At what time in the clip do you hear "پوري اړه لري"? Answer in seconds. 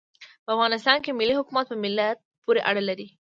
2.43-3.07